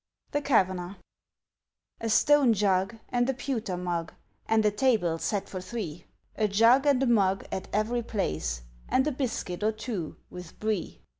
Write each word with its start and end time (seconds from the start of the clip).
THE 0.31 0.41
KAVANAGH. 0.41 0.95
A 1.99 2.09
stone 2.09 2.53
jug 2.53 2.95
and 3.09 3.29
a 3.29 3.35
pewter 3.35 3.77
mug, 3.77 4.11
And 4.47 4.65
a 4.65 4.71
table 4.71 5.19
set 5.19 5.47
for 5.47 5.61
three! 5.61 6.05
A 6.35 6.47
jug 6.47 6.87
and 6.87 7.03
a 7.03 7.05
mug 7.05 7.45
at 7.51 7.67
every 7.71 8.01
place, 8.01 8.63
And 8.89 9.05
a 9.05 9.11
biscuit 9.11 9.61
or 9.61 9.71
two 9.71 10.17
with 10.31 10.59
Brie! 10.59 11.03